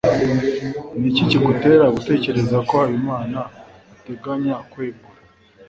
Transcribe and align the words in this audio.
ni 0.97 1.05
iki 1.09 1.23
kigutera 1.29 1.85
gutekereza 1.95 2.57
ko 2.67 2.73
habimana 2.81 3.39
ateganya 3.95 4.55
kwegura 4.71 5.19